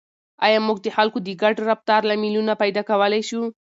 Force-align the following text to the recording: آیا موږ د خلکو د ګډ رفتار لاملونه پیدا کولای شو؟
آیا 0.45 0.59
موږ 0.67 0.77
د 0.81 0.87
خلکو 0.95 1.17
د 1.23 1.29
ګډ 1.41 1.55
رفتار 1.69 2.01
لاملونه 2.09 2.53
پیدا 2.63 2.81
کولای 2.89 3.21
شو؟ 3.29 3.41